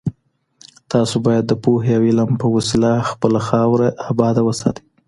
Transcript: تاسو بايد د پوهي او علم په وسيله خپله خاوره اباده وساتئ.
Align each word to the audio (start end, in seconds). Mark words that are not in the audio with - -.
تاسو 0.91 1.15
بايد 1.25 1.43
د 1.47 1.53
پوهي 1.63 1.93
او 1.97 2.03
علم 2.09 2.31
په 2.41 2.47
وسيله 2.55 2.91
خپله 3.09 3.39
خاوره 3.47 3.87
اباده 4.11 4.41
وساتئ. 4.45 4.83